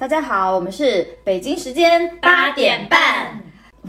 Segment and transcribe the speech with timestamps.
[0.00, 3.38] 大家好，我们是北京时间八点半。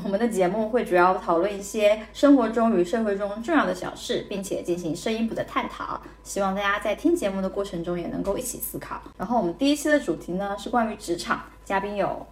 [0.04, 6.02] 我们的节目会主要讨论一些生活中与社会中重要的小事，并且进行深一步的探讨。
[6.22, 9.02] 希望大家在听节目的过程中也能够一起思考。
[9.18, 12.28] 然后我们第一期的主题呢是关于职场，嘉宾有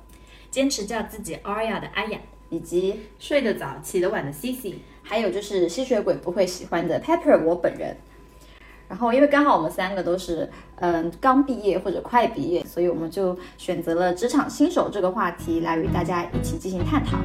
[0.52, 2.20] 坚持叫自己 Aria 的阿雅，
[2.50, 7.96] 以及睡得早起得晚的 Cici，还有就是吸血鬼不会喜欢的 Pepper 我本人。
[8.90, 17.20] 然后因为刚好我们三个都是嗯刚毕业或者快毕业，所以我们就选择了职场新手这个话题来与大家一起进行探讨。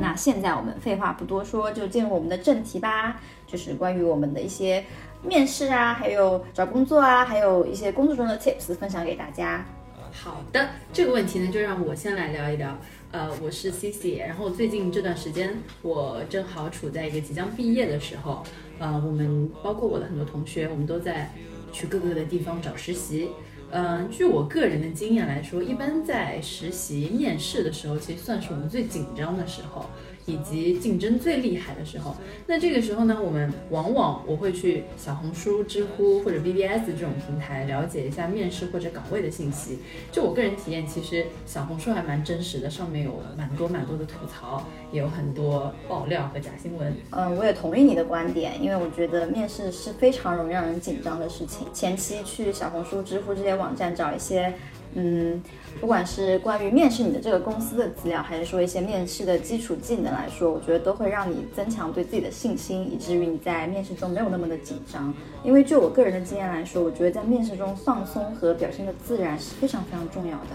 [0.00, 4.84] 那现在我们废话不多说，就进入我们的正题吧，就是关于我们的一些
[5.22, 9.64] 面试啊，还有找工作啊，还有一些工作中的 tips 分享给大家。
[10.12, 12.76] 好的，这个问题呢，就让我先来聊一聊。
[13.12, 18.42] 呃，我是 c c 然后最近这段时间，我正好处在一个即将毕业的时候。
[18.78, 21.30] 呃，我们包括我的很多同学，我们都在
[21.72, 23.28] 去各个的地方找实习。
[23.70, 29.84] 嗯，据我个人的经验来说，一般在实习面试的时候，其实算是我们最紧张的时候。
[30.26, 32.14] 以及竞争最厉害的时候，
[32.46, 39.78] 那这个时候呢，我们往往我会去小红书、知乎或者 BBS 这种平台了解一下面试或者岗位的信息。
[40.12, 46.94] 就我个人体验，其实小红书还蛮真实的，上面有蛮多蛮多的吐槽，也有很多爆料和假新闻。
[47.10, 51.66] 嗯，我也同意你的观点，因为我觉得面试是非常容易让人紧张的事情。
[51.72, 54.54] 前期去小红书、知乎这些网站找一些。
[54.94, 55.42] 嗯，
[55.80, 65.12] 不管是关于面试你的这个公司的资料，还是说一些面试的基础技能来说，我觉得都会让你增强对自己的信心，以至于你在面试中没有那么的紧张。
[65.42, 70.50] 因为就我个人的经验来说，我觉得在面试中放松和表现的自然是非常非常重要的。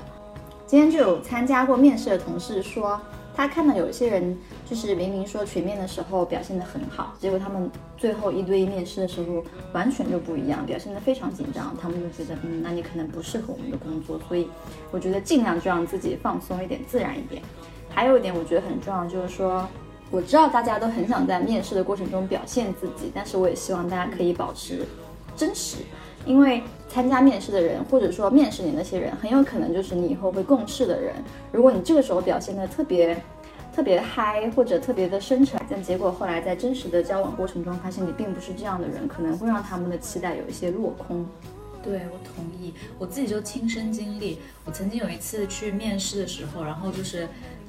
[0.66, 3.00] 今天就有参加过面试的同事说。
[3.38, 4.36] 他看到有一些人，
[4.68, 11.78] 就是明明说群面的时候表现得很好，结果他们最后一对一面试的时候完全就不一样，表现得非常紧张。
[11.80, 14.20] 他们就觉得，嗯，那你可能不适合我们的工作。
[14.28, 14.50] 所以
[14.90, 17.40] 我觉得尽量就让自己放松一点，自然一点。
[17.90, 19.68] 还有一点我觉得很重要，就是说，
[20.10, 24.84] 我知道大家都很想在面试的过程中表现自己，但是我也希望大家可以保持
[25.36, 25.78] 真实，
[26.26, 26.64] 因为。
[26.90, 31.14] 参加面试的人，或者说面试你那些人，很有可能就是你以后会共事的人。
[31.52, 33.16] 如果你这个时候表现的特别
[33.76, 41.26] 特别嗨，或者特别的深沉，但结果后来在真实的交往过程中发现你并不是这样的人，可能会让他们的期待有一些落空。
[41.84, 44.40] 对我同意，我自己就亲身经历。
[44.66, 47.28] 我曾经有一次去面试的时候，然后就是。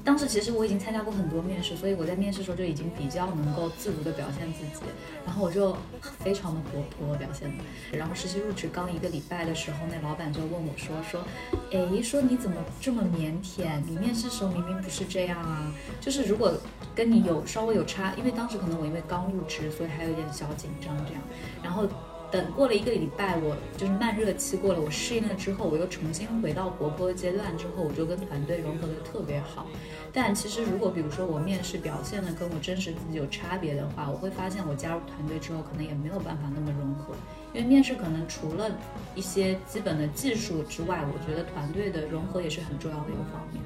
[0.08, 4.86] 当时其实我已经参加过很多面试，所以我在面试的时候就已经比较能够自如的表现自己，
[5.26, 7.64] 然后我就非常的活泼表现的。
[7.92, 11.22] 然后实习入职刚一个礼拜的时候，那老板就问我说说，
[11.70, 13.82] 哎，说你怎么这么腼腆？
[13.86, 15.70] 你面试时候明明不是这样啊！
[16.00, 16.54] 就是如果
[16.94, 21.22] 跟你有稍微有差，因为当时可能我因为刚入职，所以还有一点小紧张这样。
[21.62, 21.86] 然后。
[22.30, 29.66] 等过了一个礼拜，我就是慢热期过了，我适应了之后，我又重新回到活泼的阶段之后，我就跟团队融合的特别好。
[30.12, 37.14] 但其实如果比如说我面试表现的跟我真实自己有差别的话，我会发现我加入团队之后可能也没有办法那么融合，
[37.54, 38.70] 因为面试可能除了
[39.14, 43.62] 一些基本的技术之外，我觉得团队的融合也是很重要的一个方面。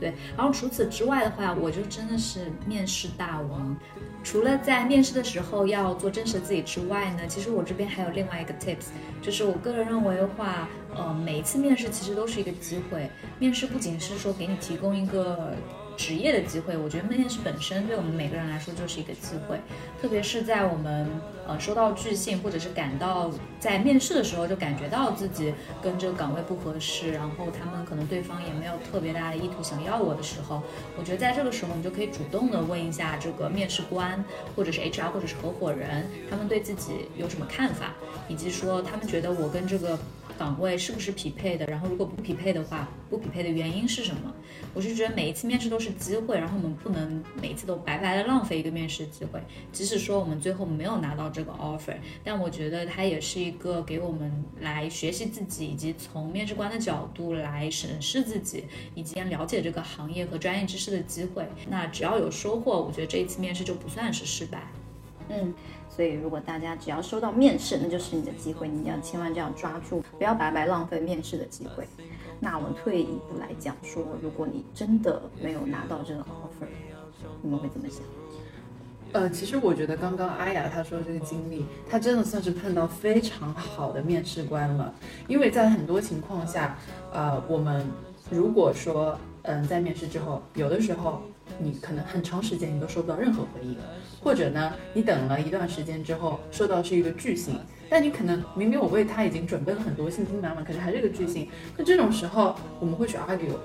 [0.00, 3.76] 对，然后除此之外的话，我就真的是面试大王。
[4.24, 8.88] 除了在面试的时候要做真实的自己之外呢，其实我这边还有另外一个 tips，
[9.22, 13.08] 就是我个人认为的话，呃，每一次面试其实都是一个机会。
[13.38, 15.54] 面试不仅是说给你提供一个。
[15.98, 19.60] 职业的机会，我觉得面试本身对我们每个人来说就是一个机会，
[20.00, 21.10] 特别是在我们
[21.46, 23.28] 呃收到拒信，或者是感到
[23.58, 30.62] 在面试的时候就感觉到自己跟这个岗位不合适，然后他们可能对方也没有特别大的意图想要我的时候，
[30.96, 37.92] 我觉得在这个时候你就可以主动的问一下这个面试官，或者是 HR 或者是合伙人，他们对自己有什么看法，
[38.28, 39.98] 以及说他们觉得我跟这个。
[40.38, 41.66] 岗位是不是匹配的？
[41.66, 44.32] 然后如果不匹配的话，不匹配的原因是什么？
[44.72, 49.40] 我是觉得每一次面试都是机会，然后我们不能每一次都白白的浪费一个面试机会。
[49.72, 58.64] 即使说我们最后没有拿到这个 offer，但我觉得它也是一个给我们来学习自己，以及从面试官的角度来审视自己，
[58.94, 61.44] 以及了解这个行业和专业知识的机会。
[61.68, 64.62] 那只要有收获，我觉得这一次面试就不算是失败。
[65.28, 65.54] 嗯。
[65.90, 71.88] 所以，如果大家只要收到面试，那就是你的机会，你要千万这样抓住，不要白白浪费面试的机会。
[72.38, 76.68] 那我们退一步来讲，说如果你真的没有拿到这个 offer，
[77.42, 78.02] 你们会怎么想？
[79.10, 84.94] 呃，其实我觉得刚刚阿雅她说这个经历，她真的算是碰到非常好的面试官了，
[85.26, 86.78] 因为在很多情况下，
[87.12, 87.84] 呃，我们
[88.30, 91.22] 如果说，嗯，在面试之后，有的时候。
[91.58, 93.76] 你可能很长时间你都收不到任何回应，
[94.22, 97.58] 或者呢，你等了一段时间之后收到是一个巨信，
[97.88, 101.48] 但你可能明明我为他已经准备了很多，信心满满，可是还是个巨星。
[101.76, 103.56] 那这种时候我们会去 argue。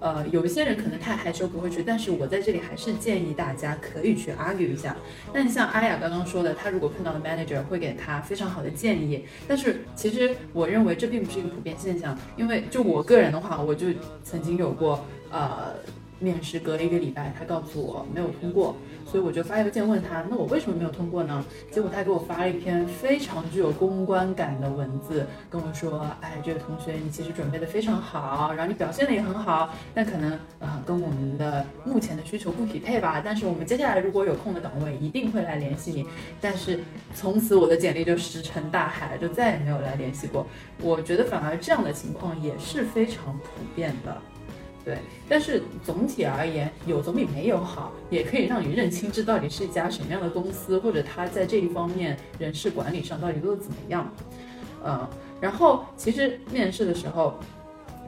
[0.00, 4.94] 呃，有一些人可能太害羞不会去，但是我在这里还是建议大家可以去 argue 一下。
[5.32, 13.86] 那你像阿雅刚刚说的，他如果碰到了 manager 会给他非常好的建议，但是其实我认为这并不是一个普遍现象，因为就我个人的话，我就
[14.22, 15.72] 曾经有过呃。
[16.20, 21.44] 面试隔了一个礼拜，他告诉我没有通过，所以我就发邮件问他，那我为什么没有通过呢？
[21.70, 33.20] 结果他给我发了一篇非常具有公关感的文字，跟我说，哎，这个同学你其实准备的非常好，然后你表现的也很好，但可能呃跟我们的目前的需求不匹配吧。
[33.24, 36.06] 但是我们接下来如果有空的岗位，一定会来联系你。
[36.40, 36.80] 但是
[37.14, 40.46] 从此我的简历就石沉大海，就再也没有来联系过。
[40.80, 44.16] 我觉得反而这样的情况也是非常普遍的。
[44.84, 44.98] 对，
[45.28, 54.12] 但是总体而言，有总比没有好，也可以让你认清这到底是一家什么样的公司，或者他在这一方面人事管理上到底做的怎么样。
[54.84, 55.08] 嗯，
[55.40, 57.38] 然后其实面试的时候，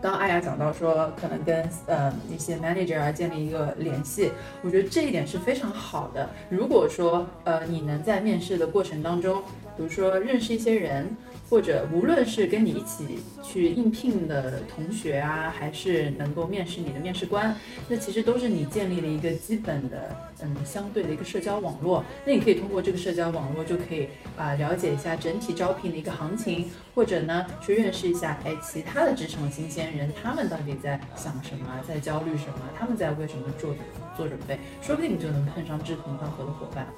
[0.03, 4.31] 刚刚阿雅讲到说，可能跟呃一些 manager 建立一个联系，
[4.63, 6.29] 我觉得这一点是非常好的。
[6.51, 9.43] 如果说呃你能在面试的过程当中，
[9.77, 11.17] 比如说认识一些人。
[11.49, 17.55] 或者无论是跟你一起去应聘的同学啊，还是能够面试你的面试官，
[17.89, 22.05] 那其实都是你建立了一个基本的，嗯，相对的一个社交网络。
[22.25, 33.73] 那你可以通过这个社交网络，就可以啊了解一下整体招聘的一个行情，或者呢去认识一下，哎，其他的职场新鲜人，他们到底在想什么，在焦虑什么，他们在为什么做
[34.17, 36.89] 做准备，说不定你就能碰上志同道合的伙伴。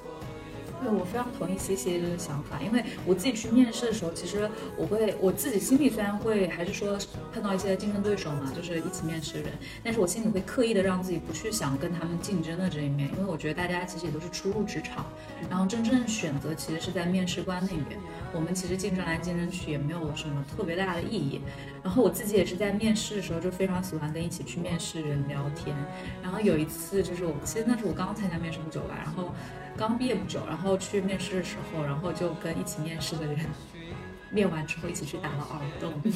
[0.81, 6.97] 对，我非常同意 C C 这个想法，因为我自己去面试的时候，其实我会我自己心里虽然会还是说
[7.33, 9.51] 碰到一些竞争对手嘛，就是一起面试的人，
[9.83, 15.05] 但是我心里会刻意的让自己不去想跟他们竞争的这一面，因为我觉得大家其实也都是初入职场，
[15.49, 17.99] 然后真正选择其实是在面试官那边，
[18.33, 21.41] 我们其实竞争来竞争去也没有什么特别大的意义。
[21.83, 25.75] 然后我自己也是在面试的时候就非常喜欢跟一起去面试人聊天，
[26.23, 29.33] 然后有一次就是我其实那是我刚参加面试不久吧，然后。
[29.77, 33.39] 刚毕业不久，然后去面试的时候，然后就跟一起面试的人，
[34.31, 35.93] 面完之后一起去打了耳洞。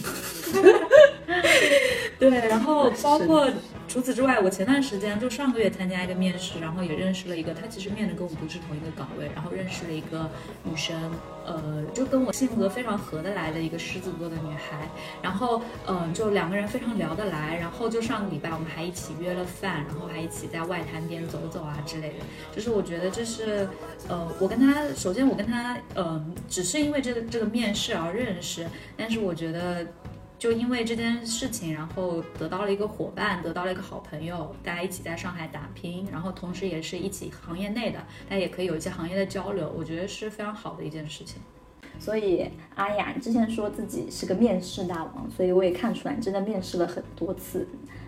[2.20, 3.50] 对，然后包括
[3.94, 10.28] 除此之外，我前段时间就上个月参加一个面试，然后也认识了一个，他其实面的跟我不是同一个岗位，然后认识了一个
[10.64, 11.12] 女生，
[11.46, 14.90] 呃，就跟我性格非常合得来的一个狮子座的女孩，
[15.22, 23.70] 然后嗯，就两个人非常聊得来，然后就上个礼拜我们还一起约了饭，然后还一起在外滩边走走啊之类的，就是我觉得这是，
[24.08, 28.66] 呃，我跟他首先我跟他嗯，只是因为这个这个面试而认识，
[28.98, 29.86] 但是我觉得。
[30.44, 41.42] 就因为这件事情，然后得到了一个伙伴，得到了一个好朋友，大家一起在上海打拼，然后同时也是一起行业内的，大家也可以有一些行业的交流，我觉得是非常好的一件事情。
[41.98, 42.46] 所以
[42.76, 47.66] 阿雅，你之前说自己是个面试大王，所以我也看出来你真的面试了很多次。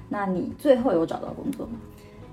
[0.09, 1.79] 那你最后有找到工作吗？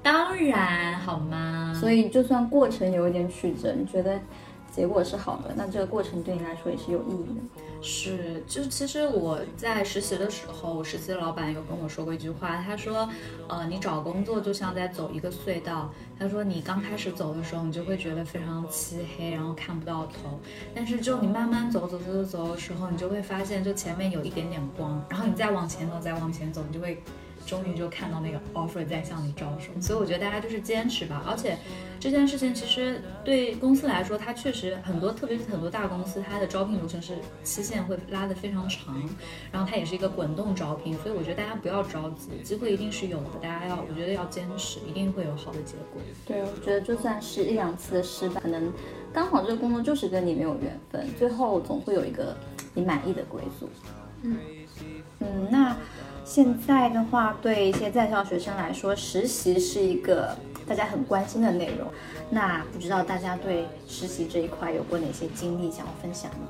[0.02, 1.72] 当然，好吗？
[1.80, 4.20] 所以就算过程有一点曲折，你觉得？
[4.74, 7.62] 结果是好的，那这个过程对你来说也是有意义的。
[7.82, 13.08] 是，就其实我在实习的时候，我实习的老板有跟我说过一句话，他说，
[13.48, 15.92] 呃，你找工作就像在走一个隧道。
[16.18, 20.40] 他说，你刚开始走的时候，你就会觉得非常漆黑，然后看不到头。
[20.74, 27.02] 但是就你慢慢走走走走走的时候，你就会发现，就前面有一点点光，然后你再往前走，再往前走，你就会。
[27.46, 31.22] 终于就看到那个 offer 在向你招手，所以我觉得大家就是坚持吧。
[31.26, 31.56] 而且
[32.00, 38.94] 这件事情其实对公司来说，它确实很多，特别是很多大公司，它的招聘流程是期限会拉得非常长，
[39.50, 43.30] 然后它也是一个滚动招聘，所以我觉得大家不要着急，机会一定是有的。
[43.40, 46.00] 大家要，我觉得要坚持，一定会有好的结果。
[46.26, 48.72] 对，我觉得就算是一两次的失败，可能
[49.12, 52.36] 刚好这个工作就是跟你没有缘分，最后总会有一个
[52.74, 53.68] 你满意的归宿。
[54.22, 54.36] 嗯
[55.20, 55.76] 嗯，那。
[56.34, 60.34] 现在的话，对一些在校学生来说，实习是一个
[60.66, 61.86] 大家很关心的内容。
[62.30, 66.48] 那不知道大家对实习这一块有过哪些经历想要分享呢？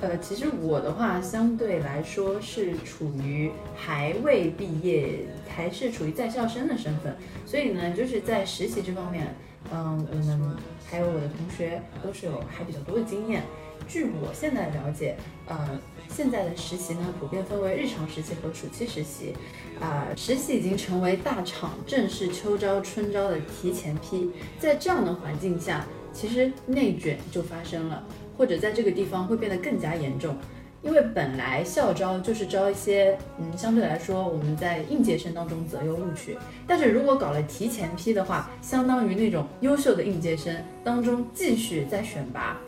[0.00, 9.36] 呃，其实我的话相对来说是处于还未毕业，还是处于在校生的身份，所以呢，就是在实习这方面，
[9.70, 10.56] 嗯，我们
[10.90, 13.42] 还有我的同学都是有还比较多的经验。
[13.88, 15.80] 据我现在了解，呃。
[16.10, 19.34] 现在的实习呢，普遍分为日常实习和暑期实习。
[19.80, 24.30] 啊，实习已经成为大厂正式秋招春招的提前批。
[24.60, 28.04] 在这样的环境下，其实内卷就发生了，
[28.36, 30.36] 或者在这个地方会变得更加严重。
[30.82, 36.36] 因为本来校招就是招一些，嗯，相对来说我们在应届生当中择优录取。
[36.64, 42.60] 但是如果搞了提前批的话，相当于那种优秀的应届生当中继续再选拔。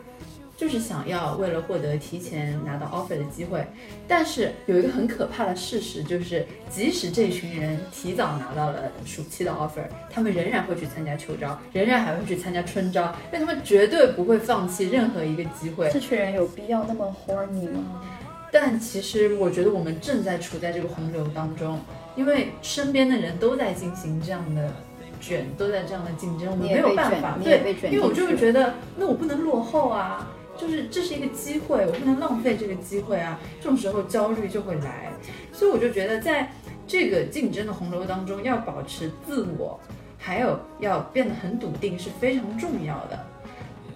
[0.57, 3.65] 就是想要为了获得提前拿到 offer 的机会。
[4.07, 15.89] 但是有一个很可怕的事实，就是即使这群人提早拿到了暑期的 offer，他们仍然会去参加秋招，仍然还会去参加春招，因为他们绝对不会放弃任何一个机会。
[15.93, 18.01] 这群人有必要那么 horny 吗？
[18.49, 21.79] 但其实我觉得我们正在处在这个洪流当中，
[22.15, 24.73] 因为身边的人都在进行这样的
[25.19, 27.37] 卷，都在这样的竞争，我们没有办法。
[27.43, 30.25] 对，因为我就是觉得，那我不能落后啊，
[30.57, 33.39] 就是这是一个机会，我不能浪费这个机会啊。
[33.61, 35.11] 这种时候焦虑就会来，
[35.53, 36.51] 所以我就觉得，在
[36.87, 39.79] 这个竞争的洪流当中，要保持自我，
[40.17, 43.25] 还有要变得很笃定是非常重要的。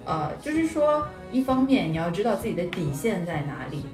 [0.06, 3.86] 呃，就是说，一方面你要知道自己的底线在哪里。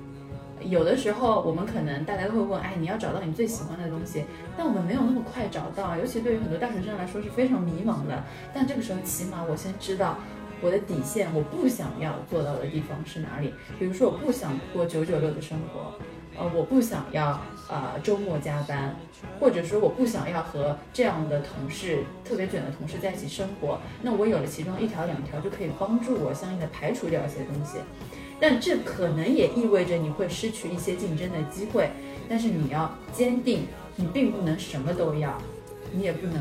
[0.61, 4.23] 有的时候，我们可能大家都会问，哎，你要找到你最喜欢的东西，
[4.57, 8.23] 但我们没有那么快找到，尤其对于很多大学生来说是非常迷茫的。
[8.53, 10.17] 但这个时候，起码我先知道
[10.61, 13.53] 我的底线，我不想要做到的地方是哪里。
[13.77, 15.93] 比如说，我不想过九九六的生活，
[16.37, 18.95] 呃，我不想要呃周末加班，
[19.39, 23.79] 或者说我不想要和这样的同事特别卷的同事在一起生活。
[24.01, 27.77] 那我有了其中一条两条，就可以帮助我相应的排除掉一些东西。
[28.39, 31.89] 但这可能也意味着你会失去一些竞争的机会，
[32.29, 35.35] 但是你要坚定，你并不能什么都要，
[35.93, 36.37] 你也不能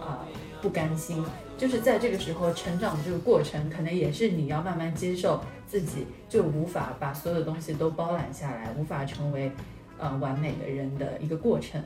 [0.00, 0.26] 啊
[0.60, 1.24] 不甘心。
[1.56, 9.50] 就是在这个时候成长的这个过程，可能也是你要慢慢接受自己就无法把所有的东西都包揽下来，无法成为
[9.98, 11.82] 呃完美的人的一个过程。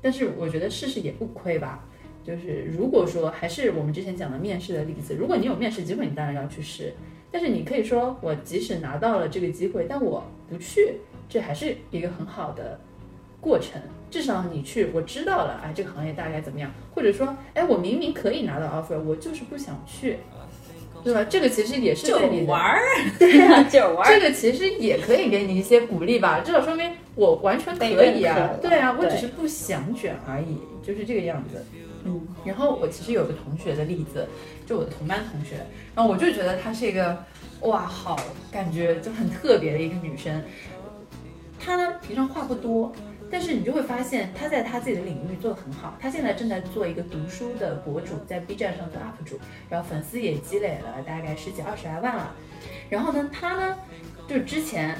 [0.00, 1.84] 但是我觉得试试也不亏吧。
[2.24, 6.94] 就是如果说还是我们之前讲的面试的例子，如果你有面试机会，你当然要去试。
[7.30, 12.80] 但是你可以说，我即使拿到了这个机会，但我不去，这还是一个很好的
[13.40, 13.80] 过程。
[14.10, 16.70] 至少你去，我知道了，哎，这个行业大概怎么样？
[16.94, 20.18] 或者说，哎，我明明可以拿到 offer，我就是不想去，
[21.04, 21.24] 对吧？
[21.24, 22.80] 这个其实也是就玩儿，
[23.18, 24.14] 对呀，就玩儿。
[24.14, 31.64] 这个其实也可以给你一些鼓励吧，至少说明我完全可以啊，对啊，我只是不想卷而已，就是这个样子。
[32.04, 34.28] 嗯，然后我其实有个同学的例子，
[34.64, 35.56] 就我的同班同学，
[35.94, 37.24] 然后我就觉得她是一个，
[37.62, 38.16] 哇，好
[38.52, 40.40] 感觉就很特别的一个女生。
[41.58, 42.92] 她呢平常话不多，
[43.30, 45.94] 但是你就会发现他在他自己的领域做得很好。
[46.00, 52.34] 他现在正在做一个读书的博主，在 B 站上做 UP 主，然后粉丝也积累了大概十几二十来万了。
[52.88, 53.76] 然后呢，他呢
[54.28, 54.96] 就是之前。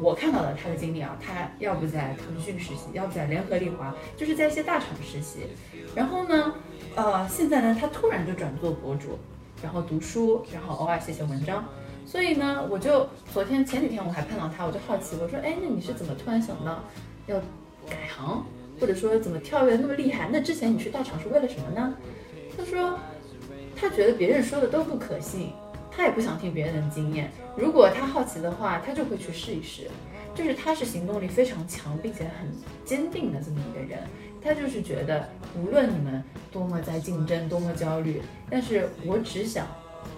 [0.00, 5.40] 我看到了他的经历啊，他要不在腾讯实习，要不在联合利华，就是在一些大厂实习。
[5.94, 6.54] 然后呢，
[6.96, 9.18] 呃，现在呢，他突然就转做博主，
[9.62, 11.62] 然后读书，然后偶尔写写文章。
[12.06, 16.82] 所以呢，我就昨天前几天我还碰到他，我就好奇，我说，哎，那你是怎么突然想到
[17.26, 17.36] 要
[17.88, 18.44] 改行，
[18.80, 20.28] 或者说怎么跳跃那么厉害？
[20.32, 21.94] 那之前你去大厂是为了什么呢？
[22.56, 22.98] 他说，
[23.74, 25.52] 他觉得别人说的都不可信。
[25.94, 29.82] 他也不想听别人的经验，如果他好奇的话，他就会去试一试。
[30.34, 32.50] 就是他是行动力非常强，并且很
[32.82, 33.98] 坚定的这么一个人。
[34.42, 39.66] 他就是觉得，无论你们多么在竞争，多么焦虑，但是我只想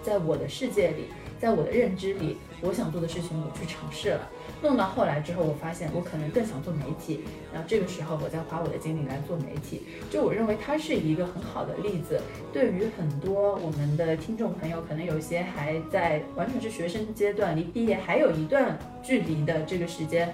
[0.01, 1.07] 在我的世界里，
[1.45, 4.27] 在我的认知里，我想做的事情，我去尝试了。
[4.63, 7.23] 弄到后来之后，我发现我可能更想做媒体，
[7.53, 9.83] 然后这个时候我再花我的精力来做媒体。
[10.09, 12.19] 就我认为它是一个很好的例子，
[12.51, 20.33] 对于很多我们的听众朋友，可能有些还在完全是学生阶段，离毕业还有一段距离的这个时间，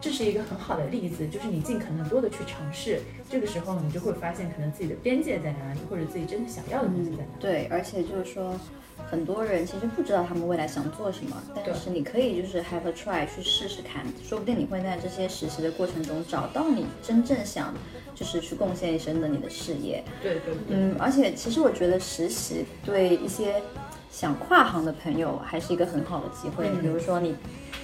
[0.00, 3.00] 这是一个很好的例子，就是你尽可能多的去尝试，
[3.30, 7.22] 这个时候你就会发现可能自己的边界在哪里，或者自己真的想要的东西在哪。
[7.22, 7.28] 里。
[7.40, 8.58] 对，而且就是说。
[9.10, 17.74] 很多人其实不知道他们未来想做什么，但是你可以就是 have a try 去试试看，说不定你会在这些实习的过程中找到你真正想
[18.14, 20.02] 就是去贡献一生的你的事业。
[20.22, 20.76] 对对对。
[20.78, 23.62] 嗯，而且其实我觉得实习对一些
[24.16, 27.36] 想跨行的朋友还是一个很好的机会，比如说你。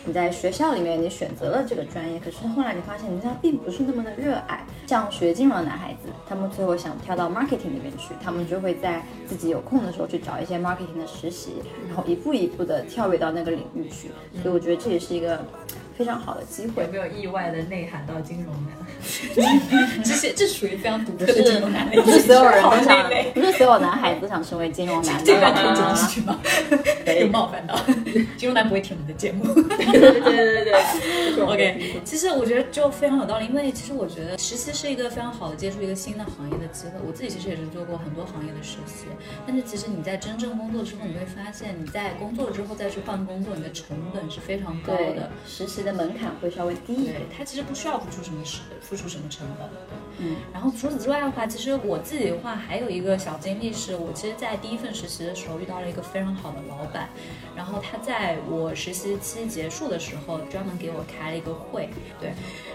[0.05, 4.67] 你在学校里面，你选择了这个专业，可是后来你发现人家并不是那么的热爱。
[4.85, 14.11] 像学金融的男孩子，他们最后想跳到 marketing 里面去，他们就会在自己有空的时候去找一些 marketing 的实习，然后一步一步的跳跃到那个领域去。
[14.43, 15.39] 所以我觉得这也是一个。
[16.03, 18.75] 非常好的机会，有没有意外的内涵到金融男？
[20.03, 25.25] 这些这属于非常独特的金融男，不是所有人都想， 不是所有男孩子都想成为金融男。
[25.25, 26.41] 这个可以去吗？
[27.21, 27.77] 有冒犯到
[28.39, 29.45] 金融男不会听我们的节目。
[29.53, 32.01] 对对对对，OK。
[32.05, 36.93] 其实我觉得就非常有道理，因为其实我觉得实习是一个非常好的接触一个新的行业的机会。
[37.07, 39.05] 我自己其实也是做过很多行业的实习，
[39.47, 45.31] 但是其实你在真正工作之后，你会发现你在工作之后再去换工作，你的成本是非常高的。
[45.47, 45.83] 实习。
[45.83, 49.69] 的门槛会稍微低一点，它其实不需要付出什么是付出什么成本。
[50.19, 57.09] 嗯，然后除此之外的话，其实我自己的话还有一个小经历，是我其实，在第一份实习的时候遇到了一个非常好的老板，
[57.57, 61.89] 然后他在我实习期结束的时候，专门给我开了一个会，
[62.21, 62.33] 对。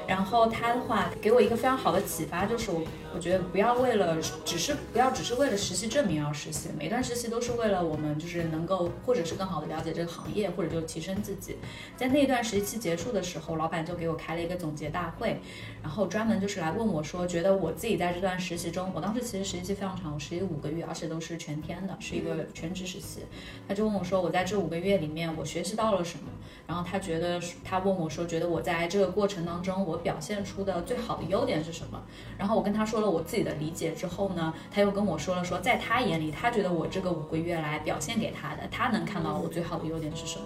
[0.07, 2.81] 然后他的话给我一个非常好的启发，就是我
[3.13, 11.57] 我觉得不要为了只是不要只是为了实习证明而实习，每一段实习都是为了我们就是能够或者是更好的了解这个行业，或者就提升自己。
[11.97, 15.41] 在那一段实习期结束的时候，老板就给我开了一个总结大会，
[15.83, 23.19] 然后专门就是来问我说，觉得我自己在这段实习中，我当时其实实习期非常长，我实习五个月，而且都是全天的，是一个全职实习。
[23.67, 26.31] 他就问我说，我在这五个月里面我学习到了什么？
[26.67, 29.97] 然后他觉得他问我说，觉得我在这个过程当中我。
[30.07, 32.01] 表现出的最好的优点是什么？
[32.37, 40.45] 然后我跟他说了我自己的理解之后呢，他又跟我说了说，在他眼里，他觉得我这个五个月来表现给他的，他能看到我最好的优点是什么。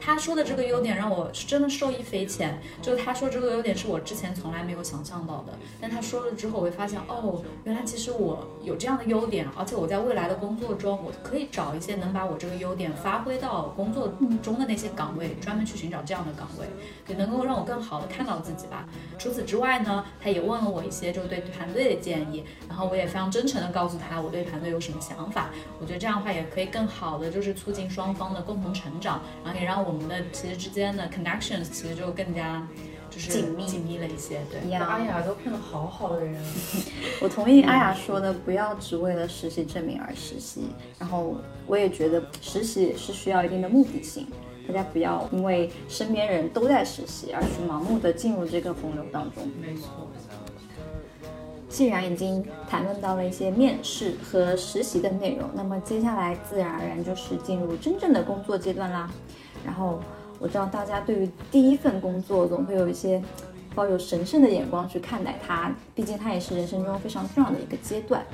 [0.00, 5.52] 他说的这个优点让我是真的受益匪浅，就是他说这个优点是我之前从来没有想象到的。
[5.80, 16.66] 但他说了之后，我会发现哦，原来其实我有这样的优点，而且我在未来的工作中，我可以找一些能把我这个优点发挥到工作中的那些岗位，专门去寻找这样的岗位，
[17.08, 18.86] 也能够让我更好的看到自己吧。
[19.18, 25.50] 除此之外呢，他也问了我一些就是对团队的建议，然后我也非常真诚的告诉他我对团队有什么想法。
[25.80, 32.66] 我觉得这样的话也可以更好的就是促进双方的共同成长，然后也让我们的其实之间的 connections 其实就更加
[33.10, 34.40] 就是紧密紧密了一些。
[34.50, 36.36] 对，阿雅都碰到好好的人，
[37.22, 40.68] 我同意阿雅说的，不要只为了实习证明而实习。
[40.98, 41.36] 然后
[41.66, 44.26] 我也觉得实习是需要一定的目的性。
[44.66, 49.48] 大家不要因为身边人都在实习而去盲目的进入这个洪流当中。
[49.60, 50.08] 没错。
[51.68, 59.10] 既然已经谈论到了一些面试和实习的内容，那么接下来自然而然就是进入真正的工作阶段啦。
[59.64, 60.00] 然后
[60.38, 63.22] 我知道大家对于第一份工作总会有一些
[63.74, 68.24] 抱有神圣的眼光去看待它，毕竟它也是人生中非常重要的一个阶段。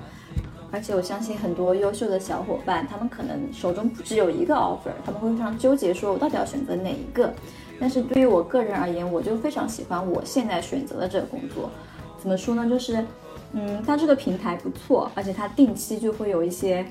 [0.73, 7.33] 而且我相信很多优秀的小伙伴，他们可能手中不只有一个 offer，他们会非常纠结，说我到底要选择哪一个。
[7.79, 11.71] 但是对于我个人而言，我就非常喜欢我现在选择的这个工作。
[12.19, 12.69] 怎么说呢？
[12.69, 13.05] 就是，
[13.53, 16.87] 嗯，它这个平台不错，而且它定期就会有一些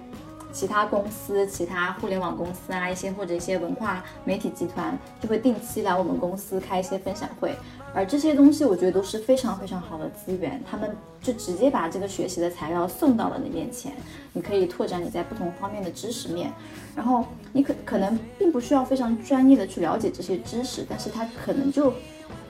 [0.51, 7.55] 其他公司、其他互联网公司啊，一些或者一些文化媒体集团就会定期来我们公司开一些分享会。
[7.93, 13.91] 而这些东西，我觉得都是非常非常好的资源，他们就直接把这个学习的材料送到了你面前，
[14.31, 16.53] 你可以拓展你在不同方面的知识面，
[16.95, 21.93] 然后你可可能并不需要非常专业的去了解这些知识，但是它可能就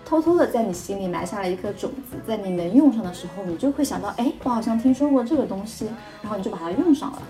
[0.05, 5.87] 偷偷的在你心里埋下了一颗种子，在你能用上的时候，你就会想到，哎，我好像听说过这个东西，
[6.21, 7.21] 然后你就把它用上了。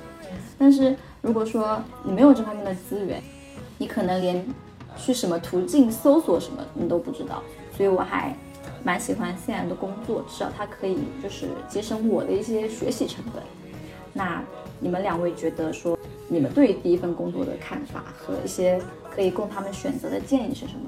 [0.62, 3.20] 但是如果说你没有这方面的资源，
[3.80, 4.46] 你可能连
[4.96, 7.42] 去什么途径搜索什么你都不知道。
[7.76, 8.38] 所以我还
[8.84, 13.42] 蛮喜欢现在的工作，至少它可以就是节省我的一些学习成本。
[14.14, 14.44] 那
[14.80, 15.98] 你们两位觉得说，
[16.28, 20.82] 你们对第一份工作的看法和一些可以供他们选择的建议是什么？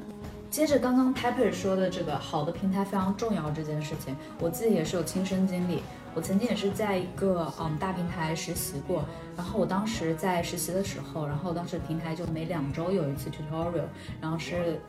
[0.51, 5.81] 接着刚刚 Pepper 说的这个好的平台非常重要这件事情，我自己也是有亲身经历。
[6.15, 13.85] 我曾经也是在一个嗯大平台实习过，然后我当时在实习的时候，然后当时平台就每两周有一次 tutorial，
[14.21, 14.79] 然后是。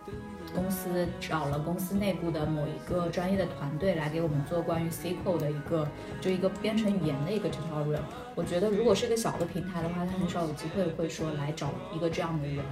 [0.55, 5.89] 公司找了公司内部的某一个专业的团队来给我们做关于 SQL 的一个，
[6.21, 7.99] 就一个编程语言的一个 tutorial。
[8.37, 12.63] 我觉得如果是一个小的平台的话，它很少有机会会说来找一个这样的人，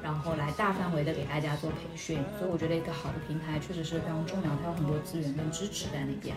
[0.00, 2.20] 然后来大范围的给大家做培训。
[2.38, 6.36] 所以我觉得一个好的平台确实是非常重要，它有很多资源跟支持在那边。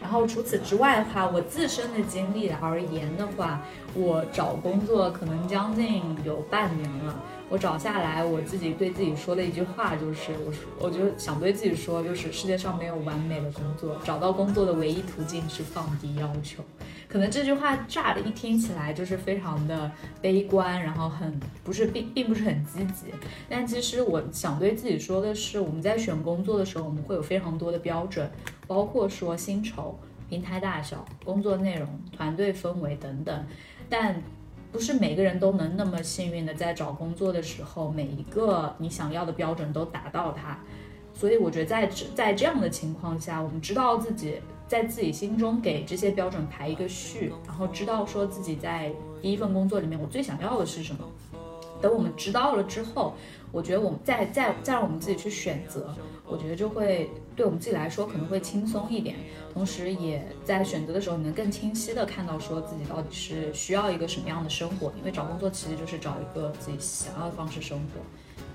[0.00, 3.60] 然后除此之外的话，我自身的经历而言的话，
[3.94, 7.14] 我找工作可能将近有半年了。
[7.50, 16.62] 我找下来，我自己对自己说的一句话就是：我说，我就想对自己说，就是世界上没有完美的工作，找到工作的唯一途径是放低要求。
[17.08, 19.90] 可能这句话乍的一听起来就是非常的
[20.22, 23.06] 悲观，然后很不是并并不是很积极。
[23.48, 28.30] 但其实我想对自己说的是，我们在选工作的时候，我们会有非常多的标准，
[28.68, 33.44] 包括说薪酬、平台大小、工作内容、团队氛围等等，
[33.88, 34.22] 但。
[34.72, 40.58] 不是每个人都能那么幸运的在找工作的时候，每一个你想要的标准都达到它。
[41.12, 51.04] 所以我觉得在在这样的情况下，我们知道自己在自己心中给这些标准排一个序，然后知道说自己在第一份工作里面我最想要的是什么。
[51.80, 53.14] 等我们知道了之后，
[53.52, 55.94] 我觉得我们再再再让我们自己去选择，
[56.26, 59.16] 我觉得就会对我们自己来说可能会轻松一点。
[59.52, 64.92] 同时，也在选择的时候，你能更清晰的看到说自己到底是需要一个什么样的生活。
[64.96, 68.00] 因为找工作其实就是找一个自己想要的方式生活，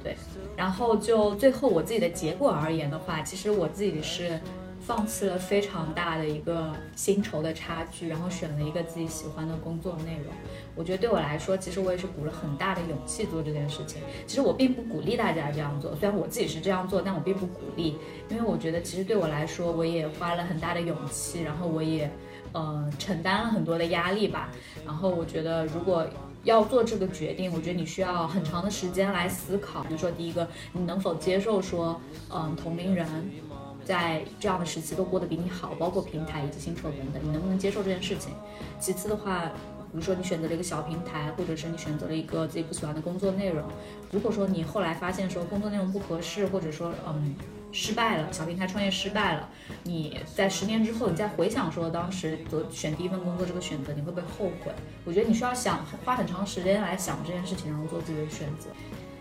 [0.01, 0.15] 对。
[0.55, 4.39] 然后就最后我自己的结果而言的话，其实我自己是
[4.85, 10.31] 放弃了非常大的一个薪酬的差距，然后选了一个自己喜欢的工作内容。
[10.75, 13.99] 我觉得对我来说，其实我也是鼓了很大的勇气做这件事情。
[14.27, 17.97] 其实我并不鼓励大家这样做，虽然我自己是这样做，但我并不鼓励，
[18.29, 22.11] 因为我觉得其实对我来说，我也花了很大的勇气，然后我也，
[22.51, 24.51] 呃，承担了很多的压力吧。
[24.85, 26.05] 然后我觉得，如果
[26.43, 29.81] 要做这个决定，我觉得你需要很长的时间来思考。
[29.85, 31.99] 比如说，第一个，你能否接受说，
[32.31, 33.07] 嗯，同龄人。
[33.85, 38.33] 在这样的时期都过得比你好，包括平台以及薪酬等等，你能不能接受这件事情？
[38.79, 43.63] 其次的话，比如说你选择了一个小平台，或者是你选择了一个自己不喜欢的工作内容，
[44.11, 47.35] 如果说你后来发现说工作内容不合适，或者说嗯
[47.71, 49.49] 失败了，小平台创业失败了，
[49.83, 54.71] 你在十年之后你再回想说当时择选第一份工作这个选择，你会不会后悔？
[55.03, 58.69] 我觉得你需要想花很长时间来想这件事情，然后做自己的选择。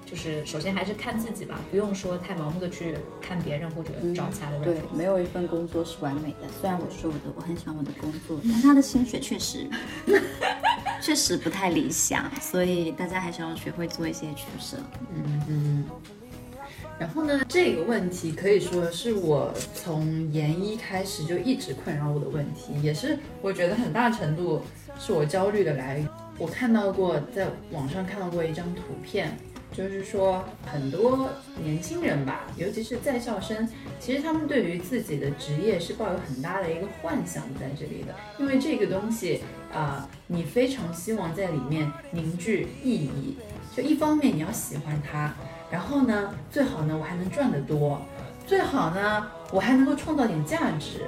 [0.07, 4.64] 就是首先还是看自己吧，不用说太盲目的去看别人或者找其他的人。
[4.64, 6.49] 对，没有一份工作是完美的。
[6.61, 9.67] 虽然我说我的我很喜欢我的工作，但他的薪水确实
[11.03, 14.77] 确实不太理想，所以大家还是要学会做一些取舍。
[15.14, 15.85] 嗯嗯。
[16.97, 24.62] 然后呢，这个问题可以说是我从研一开始就一直困扰我的问题，也是我觉得很大程度
[24.99, 26.09] 是我焦虑的来源。
[26.38, 29.37] 我看到过，在网上看到过一张图片。
[29.77, 31.29] 就是说，很多
[31.61, 38.15] 年轻人吧，尤其是在校生，其实他们对于自己的职业是抱有很大的一个幻想在这里的。
[38.39, 43.37] 因为这个东西啊，你非常希望在里面凝聚意义。
[43.77, 45.35] 就一方面你要喜欢它，
[45.73, 48.01] 然后呢，最好呢我还能赚得多，
[48.47, 51.01] 最好呢我还能够创造点价值。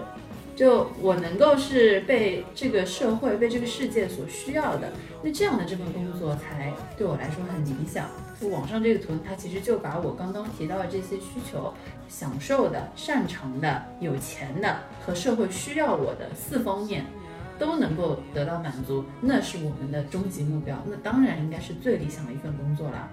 [0.57, 4.91] 就我能够是被这个社会、被这个世界所需要的，
[5.23, 8.09] 那这样的这份工作才对我来说很理想。
[8.41, 11.73] 就网上这个图，它其实就把我刚刚提到的这些需求，
[12.09, 17.07] 享受的、擅长的、有钱的和社会需要我的四方面，
[17.59, 20.77] 都能够得到满足，那是我们的终极目标。
[20.87, 23.09] 那当然应该是最理想的一份工作了。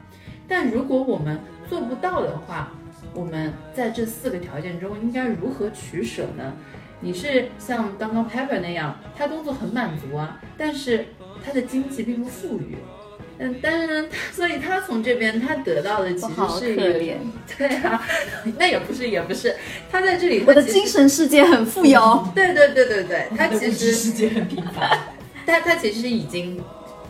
[0.45, 2.71] 但如果我们做不到的话，
[3.13, 6.53] 我们在这四个条件中应该如何取舍呢？
[6.99, 11.05] 你是像刚刚 Pepper 那样，他工作很满足啊，但是
[11.43, 12.77] 他的经济并不富裕，
[13.39, 16.93] 嗯，但是呢，所以他从这边他得到的其实是一个，
[17.57, 18.07] 对啊，
[18.57, 19.55] 那也不是也不是，
[19.91, 24.99] 他在这里我的精神世界很富有，对对对对对，他其实世界很平凡，
[25.45, 26.61] 他他其实已经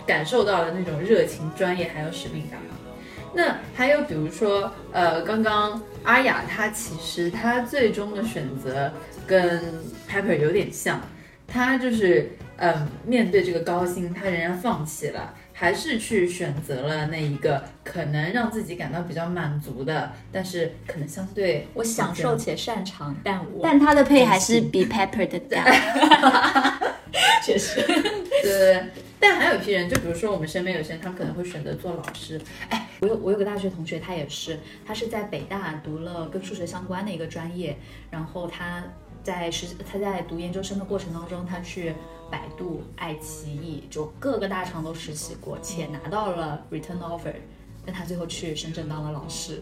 [0.06, 2.60] 感受到了那种热情、专业还有使命感。
[3.36, 8.92] 那还有比如说，呃，刚刚阿雅她其实她最终的选择。
[9.26, 9.62] 跟
[10.12, 11.00] Pepper 有点像，
[11.48, 25.58] 他就是嗯，面对这个高薪，他仍然放弃了，还是去选择了那一个可能让自己感到比较满足的，但是可能相对我享受且擅长，但我但他的配还是比 Pepper 的高，
[27.44, 27.82] 确实，
[28.42, 28.84] 对。
[29.20, 32.38] 但还有一批人，就比如说我们身边有些人，他们可能会选择做老师。
[32.68, 37.78] 哎，我有我有个大学同学，他也是，他是在北大读了跟数学相关的一个专业，
[38.12, 38.84] 然后他。
[39.24, 41.94] 在实他在读研究生的过程当中，他去
[42.30, 47.34] 百度、爱奇艺，就各个大厂都实习过，且拿到了 return offer，
[47.86, 49.62] 但他最后去深圳当了老师。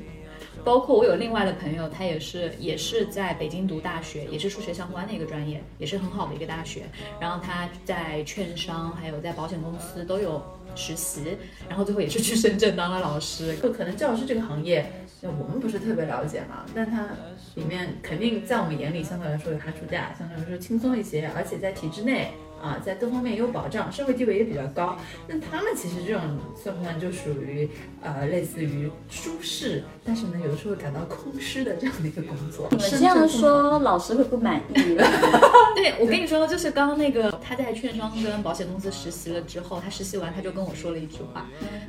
[0.65, 6.83] 包括我有另外的朋友，他也是也是在北京读大学，也是数学相关的一个专业，也是很好的一个大学。
[7.19, 10.41] 然后他在券商还有在保险公司都有
[10.75, 11.37] 实习，
[11.69, 13.55] 然后最后也是去深圳当了老师。
[13.57, 14.91] 就可能教师这个行业。
[15.21, 17.07] 那我们不是特别了解嘛，但他
[17.55, 22.31] 里面肯定在我们眼里相对来说有寒暑假，相对来说轻松一些，而且在体制内。
[22.61, 24.95] 啊，在各方面也有保障，社会地位也比较高。
[25.27, 26.21] 那他们其实这种
[26.55, 27.67] 算不算就属于
[28.03, 32.67] 呃类似于舒适，但是呢有的时候感到空虚的这样的一个工作？
[32.71, 34.73] 你们这样说，老师会不满意。
[35.75, 41.45] 对，我跟你说，就是刚刚那个他在券商跟保险公司实习了之后，他实习完他就跟我说了一句话，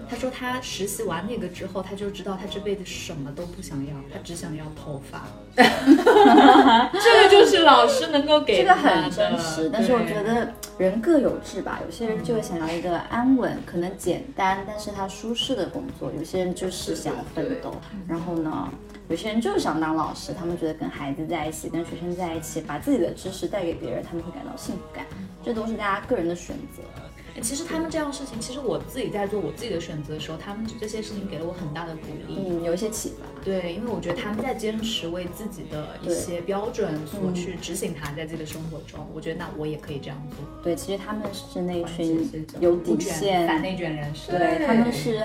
[0.08, 5.26] 他说他实习完那个之后，他就知道他这辈子什么都不想要，他只想要头发。
[5.56, 10.52] 这个就是老师能够给这个很真实，但是我觉得。
[10.78, 17.74] 人各有志吧，有些人就会想要一个安稳、可能简单，但是他舒适的工作；有些人就是想奋斗。
[18.08, 18.68] 然后呢，
[19.08, 25.04] 有些人就是想当老师，他们觉得跟孩子在一起、跟学生在一起，把自己的知识带给别人，他们会感到幸福感。
[25.44, 26.82] 这都是大家个人的选择。
[27.40, 33.26] 其实他们这样的事情，其实我自己在做我自己的选择的时候，他们这些事情给了我很大的鼓励，嗯，有一些启发。
[33.44, 40.62] 对，因为我觉得他们在坚持为自己的一些标准所去执行它，在自己的生活中，我觉得那我也可以这样做。
[40.62, 45.24] 对，其实他们是那群有底线反内卷人士，对，他们是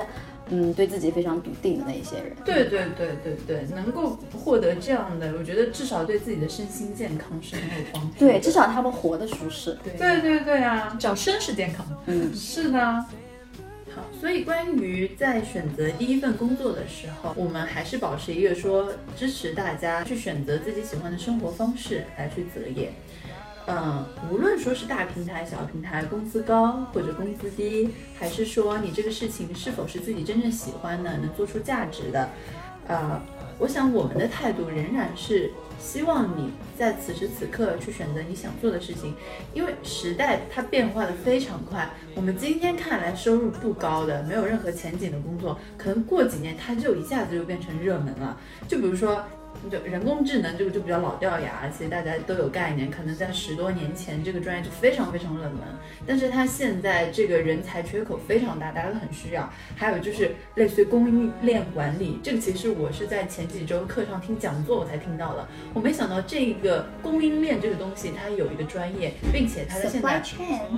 [0.49, 2.35] 嗯，对自己非常笃定的那一些人。
[2.45, 8.19] 对对对对对，能够获得这样的，我觉得至少对自己的身心健康是很有帮助的。
[8.19, 9.77] 对，至少他们活得舒适。
[9.83, 11.85] 对对对对啊，只要身是健康。
[12.05, 12.79] 嗯，是的。
[13.95, 22.91] 好，所以关于在选择第一份工作的时候，我们还是保持一个说支持大家去选择自己喜欢的生活方式来去择业。
[23.69, 32.29] 嗯，无论说是大平台、小平台，工资高或者工资低，还是说你这个事情是否是自己真正喜欢的、能做出价值的，
[32.87, 33.21] 呃，
[33.59, 39.13] 我想我们的态度仍然是希望你在此时此刻去选择你想做的事情，
[39.53, 41.89] 因为时代它变化的非常快。
[42.15, 48.39] 我们今天看来收入不高的、没有任何前景的工作，可能过几年它就一下子就变成热门了。
[48.65, 49.21] 就比如说。
[49.69, 52.91] 就人工智能这个就比较老掉牙，其实大家都有概念。
[52.91, 55.61] 可能在十多年前，这个专业就非常非常冷门，
[56.05, 59.51] 但是它现在这个人才缺口非常大，大家都很需要。
[59.75, 65.47] 还有就是类似于供应链管理，这个其实我是在前几周课上听讲座我才听到的。
[65.73, 70.21] 我没想到这个供应链这个东西它有一个专业，并且它在现在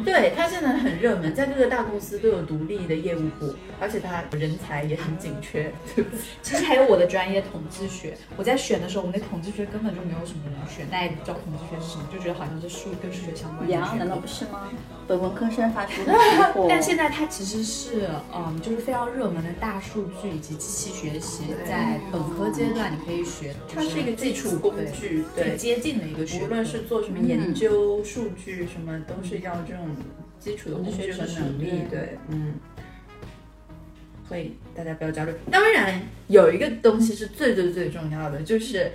[0.05, 5.71] 对它现在很热门，在各个大公司都有独立的业务部，而且它人才也很紧缺。
[6.41, 8.57] 其实还有我的专业统计学，我在。
[8.69, 13.75] 选的时候，我们那统计学根本就没有什么人选，大家也不知道统计学是什么，就觉得好像是数跟数学相关的。
[13.97, 14.69] 难道不是吗？
[15.07, 16.13] 本文科生发出的
[16.69, 26.43] 但现在它其实是，嗯，就是非常热门的大数据以及机器学习，在本科阶段你可以学，它是一个基础工具，最接近的一个学。
[26.43, 29.87] 无论是做什么研究、数据什么，都是要这种
[30.39, 31.85] 基础的工具和能力。
[31.89, 32.53] 对，嗯。
[34.29, 35.33] 所以大家不要焦虑。
[35.49, 38.91] 当然，有一个东西是最最最重要的，就是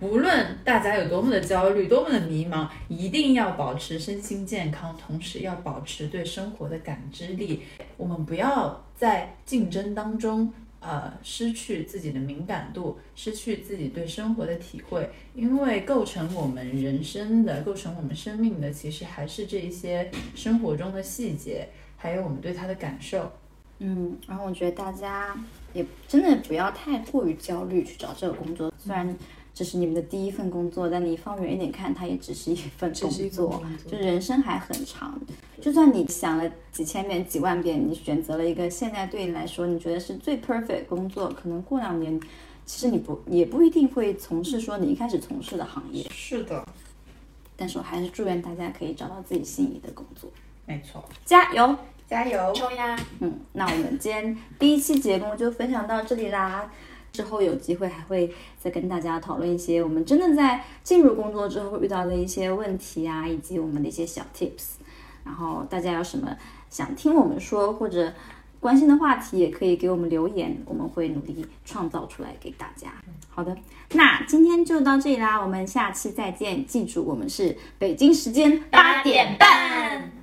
[0.00, 7.64] 无论大家有多么的焦虑、多么的迷茫，一定要保持身心健康，同时要保持对生活的感知力。
[7.98, 15.10] 我们不要在竞争当中，呃，失去自己的敏感度，失去自己对生活的体会。
[15.34, 23.30] 因为构成我们人生的、构成我们生命的，其实还是这一些生活中的细节，还有我们对它的感受。
[23.80, 25.36] 嗯，然后我觉得大家
[25.72, 29.16] 也真的不要太过于焦虑去找这个工作，虽然
[29.54, 35.20] 这是你们的第一份工作，但你放远一点看，它也只是一份工作，就人生还很长。
[35.60, 42.20] 就算你想了几千遍、几万遍，你选择了一个现在对你来说你觉得是最 perfect 工作，可能过两年，
[42.64, 46.04] 其实你不也不一定会从事说你一开始从事的行业。
[46.10, 46.64] 是的，
[47.56, 50.30] 但是我还是祝愿大家可以找到自己心仪的工作。
[50.66, 51.76] 没错，加油！
[52.08, 52.98] 加油，冲呀！
[53.20, 56.70] 嗯，那我们今天第一期节目就分享到这里啦。
[57.12, 64.76] 之后有机会还会再跟大家讨论一些我们真的在进入工作之后会遇到的一些问题啊，以及我们的一些小 tips。
[65.22, 66.34] 然后大家有什么
[66.70, 68.10] 想听我们说或者
[68.58, 72.88] 关心的话题，也可以给我们留言，我们会努力创造出来给大家。
[73.28, 73.54] 好的，
[73.92, 76.64] 那今天就到这里啦，我们下期再见。
[76.64, 80.17] 记住，我们是北京时间八点半。